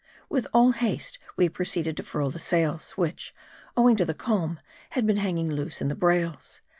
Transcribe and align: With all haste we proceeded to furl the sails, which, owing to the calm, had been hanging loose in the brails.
With 0.29 0.47
all 0.51 0.71
haste 0.71 1.19
we 1.37 1.47
proceeded 1.47 1.95
to 1.97 2.01
furl 2.01 2.31
the 2.31 2.39
sails, 2.39 2.89
which, 2.93 3.35
owing 3.77 3.95
to 3.97 4.03
the 4.05 4.15
calm, 4.15 4.59
had 4.89 5.05
been 5.05 5.17
hanging 5.17 5.51
loose 5.51 5.79
in 5.79 5.89
the 5.89 5.93
brails. 5.95 6.59